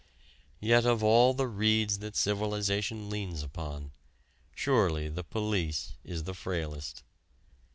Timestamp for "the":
1.35-1.45, 5.09-5.23, 6.23-6.33